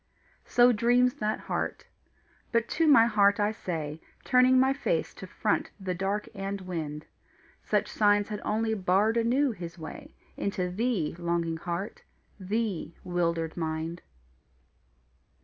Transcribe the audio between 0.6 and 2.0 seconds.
dreams that heart.